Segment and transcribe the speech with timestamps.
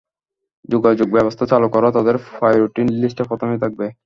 [0.69, 3.85] যোগাযোগব্যবস্থা চালু করা তাদের প্রায়োরিটি লিস্টে প্রথমেই থাকবে!